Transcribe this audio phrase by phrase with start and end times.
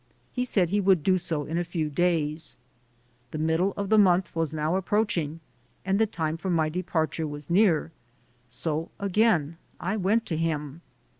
[0.33, 2.57] He said he would do so in a few days.
[3.29, 5.41] The middle of the month was now approaching
[5.85, 7.91] and the time for my departure was near,
[8.47, 10.81] so again I went to him.